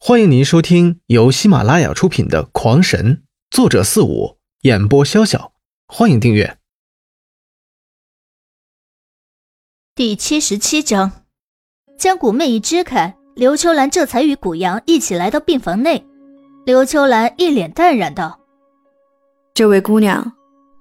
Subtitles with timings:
[0.00, 3.16] 欢迎您收听由喜马拉雅出品的《狂神》，
[3.50, 5.50] 作者四五，演播潇潇。
[5.88, 6.56] 欢迎订阅。
[9.96, 11.24] 第七十七章，
[11.98, 16.06] 将古妹一支开，刘秋兰这才与古阳一起来到病房内。
[16.64, 18.38] 刘秋兰一脸淡然道
[19.52, 20.32] ：“这位姑娘，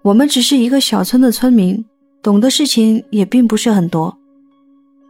[0.03, 1.83] 我们只是一个小村的村民，
[2.21, 4.15] 懂的事情也并不是很多，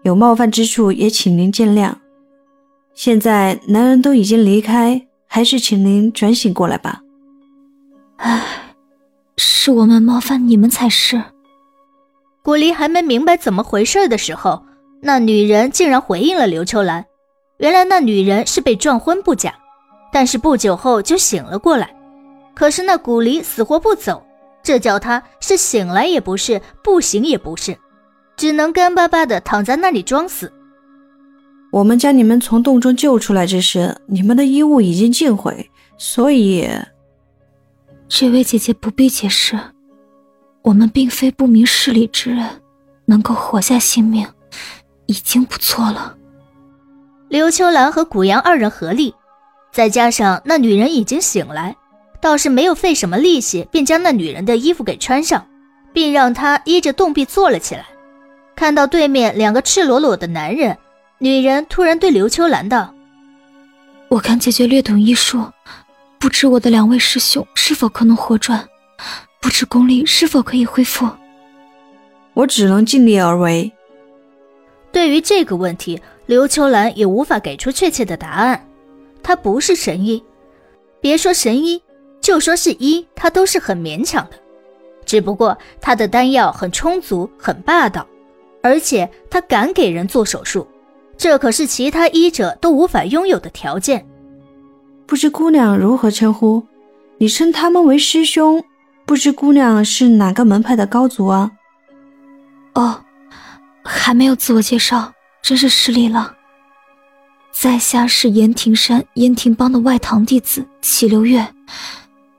[0.03, 1.93] 有冒犯之处也请您见谅。”
[2.97, 6.99] 现在男人都已经离开，还是请您转醒过来吧。
[8.15, 8.43] 唉，
[9.37, 11.21] 是我们冒犯你们才是。
[12.41, 14.65] 古离还没明白怎么回事的时候，
[14.99, 17.05] 那女人竟然回应了刘秋兰。
[17.57, 19.53] 原来那女人是被撞昏不假，
[20.11, 21.95] 但是不久后就醒了过来。
[22.55, 24.25] 可是那古离死活不走，
[24.63, 27.77] 这叫他是醒来也不是，不醒也不是，
[28.35, 30.51] 只能干巴巴的躺在那里装死。
[31.69, 36.67] 我们将你们从洞中救出来之时，你们的衣物已经尽毁，所以，
[38.07, 39.59] 这位姐姐不必解释。
[40.63, 42.45] 我们并非不明事理之人，
[43.05, 44.25] 能够活下性命，
[45.07, 46.15] 已经不错了。
[47.27, 49.13] 刘秋兰和古阳二人合力，
[49.71, 51.75] 再加上那女人已经醒来，
[52.21, 55.45] 倒是没有费什么力气，便将那女人的衣服给穿上，
[55.93, 57.85] 并让她依着洞壁坐了起来。
[58.55, 60.77] 看到对面两个赤裸裸的男人。
[61.19, 62.93] 女人突然对刘秋兰道
[64.07, 65.43] ：“我看姐姐略懂医术，
[66.19, 68.63] 不知我的两位师兄是否可能活转？
[69.41, 71.09] 不知功力是否可以恢复？
[72.35, 73.71] 我只能尽力而为。”
[74.93, 78.69] 对于这个问题，刘秋兰也无法给出确切的答案。
[79.23, 80.23] 她不是神医，
[81.01, 81.81] 别说神医，
[82.21, 84.37] 就说是医，她都是很勉强的。
[85.03, 88.05] 只不过她的丹药很充足，很霸道，
[88.61, 90.67] 而且她敢给人做手术。
[91.17, 94.05] 这可是其他医者都无法拥有的条件。
[95.05, 96.63] 不知姑娘如何称呼？
[97.17, 98.63] 你称他们为师兄，
[99.05, 101.51] 不知姑娘是哪个门派的高足啊？
[102.75, 103.03] 哦，
[103.83, 106.35] 还没有自我介绍，真是失礼了。
[107.51, 111.47] 在下是岩庭山岩庭帮的外堂弟子齐流月，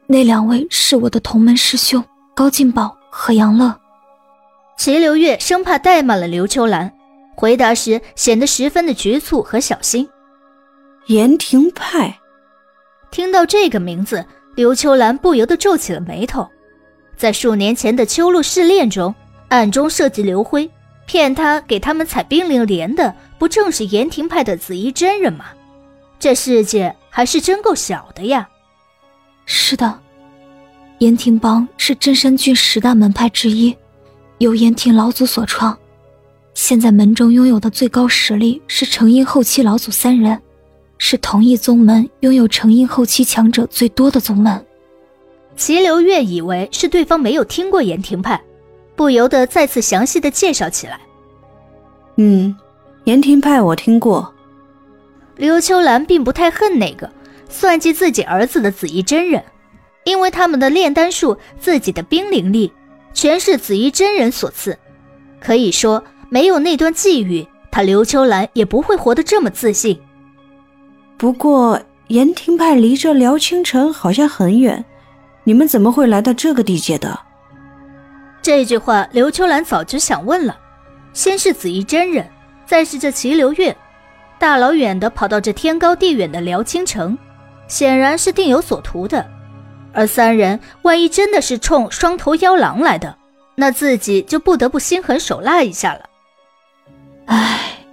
[0.07, 2.05] 那两位是我的同门师兄
[2.35, 3.75] 高进宝和杨乐。
[4.77, 6.93] 齐流月生怕怠慢了刘秋兰。
[7.39, 10.09] 回答时显得十分的局促和小心。
[11.07, 12.19] 延廷派，
[13.13, 14.27] 听到这个名字，
[14.57, 16.49] 刘秋兰不由得皱起了眉头。
[17.17, 19.15] 在数年前的秋露试炼中，
[19.51, 20.69] 暗中设计刘辉，
[21.07, 25.45] 骗他给他们采冰凌莲的，不正是延廷派的紫衣真人吗？
[26.19, 28.49] 这世界还是真够小的呀！
[29.47, 30.01] 是的，
[30.99, 33.77] 岩庭帮是真山郡十大门派之一，
[34.39, 35.79] 由岩庭老祖所创。
[36.61, 40.43] 现在门中拥有的最高实力是成阴后期老祖三人，
[40.99, 44.67] 是同一宗门拥有成阴后期强者最多的宗门。
[45.55, 48.43] 齐流月以为是对方没有听过岩庭派，
[48.97, 50.99] 不由得再次详细的介绍起来。
[52.17, 52.57] 嗯，
[53.05, 54.35] 岩庭派我听过。
[55.37, 57.09] 刘秋兰并不太恨那个
[57.49, 59.45] 算计自己儿子的紫衣真人，
[60.03, 62.73] 因为他们的炼丹术、自己的冰灵力，
[63.15, 64.77] 全是紫衣真人所赐，
[65.39, 66.03] 可以说。
[66.29, 69.99] 没有那段际遇，他刘秋兰也不会活得这么自信。
[71.17, 74.85] 不过，延亭派离这辽青城好像很远，
[75.45, 77.19] 你们怎么会来到这个地界的？
[78.41, 80.57] 这句话，刘秋兰早就想问了。
[81.13, 82.27] 先是紫衣真人，
[82.65, 83.77] 再是这齐流月，
[84.39, 87.19] 大老远的跑到这天高地远的辽青城，
[87.67, 89.27] 显然是定有所图的。
[89.93, 93.17] 而三人万一真的是冲双头妖狼来的，
[93.57, 96.08] 那自己就不得不心狠手辣一下了。
[97.29, 97.85] 唉，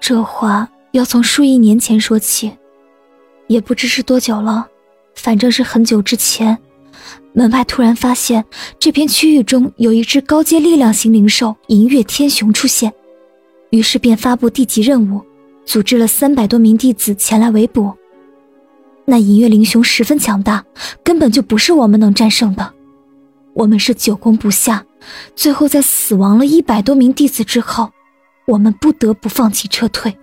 [0.00, 2.52] 这话要从数亿年前说起，
[3.48, 4.68] 也不知是多久了，
[5.16, 6.56] 反正是很久之前，
[7.32, 8.44] 门派突然发现
[8.78, 12.92] 这片区域中有一只高阶力量型灵兽银月天雄出现，
[13.70, 15.20] 于是便发布地级任务，
[15.66, 17.92] 组织了三百多名弟子前来围捕。
[19.04, 20.64] 那银月灵雄十分强大，
[21.02, 22.72] 根本就不是我们能战胜的，
[23.52, 24.86] 我们是久攻不下，
[25.34, 27.90] 最后在死亡了一百多名弟子之后。
[28.46, 30.16] 我们不得不放弃撤退。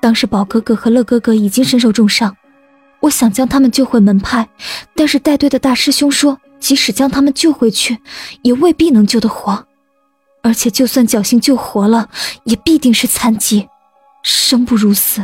[0.00, 2.36] 当时宝哥哥和乐哥哥已经身受重伤，
[3.00, 4.48] 我想将他们救回门派，
[4.94, 7.98] 但是带队的大师兄说，即使将他们救回去，
[8.42, 9.66] 也未必能救得活，
[10.42, 12.08] 而且就算侥幸救活了，
[12.44, 13.68] 也必定是残疾，
[14.22, 15.22] 生不如死。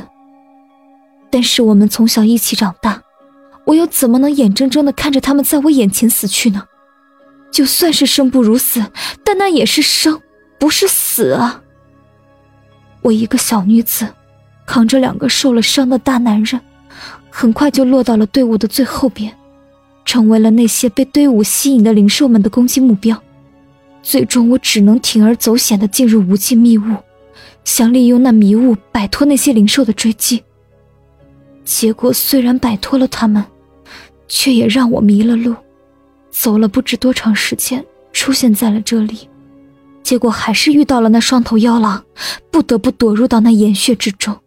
[1.30, 3.02] 但是我们从小一起长大，
[3.66, 6.64] 我又怎么能眼睁睁地看着他们在我眼前死去呢？
[7.52, 8.84] 就算是生不如死，
[9.22, 10.20] 但那也是生。
[10.62, 11.60] 不是死啊！
[13.00, 14.06] 我一个小女子，
[14.64, 16.60] 扛着两个受了伤的大男人，
[17.30, 19.36] 很快就落到了队伍的最后边，
[20.04, 23.20] 成为了那些被队伍吸引的灵兽们的攻击目标。
[24.04, 26.94] 最终，我只能铤而走险的进入无尽迷雾，
[27.64, 30.44] 想利用那迷雾摆脱那些灵兽的追击。
[31.64, 33.44] 结果虽然摆脱了他们，
[34.28, 35.56] 却也让我迷了路，
[36.30, 39.28] 走了不知多长时间，出现在了这里。
[40.02, 42.04] 结果还是遇到了那双头妖狼，
[42.50, 44.38] 不得不躲入到那岩穴之中。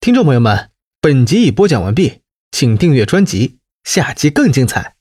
[0.00, 0.70] 听众朋友们，
[1.00, 4.96] 本集已播讲完毕，请订阅专辑，下集更精彩。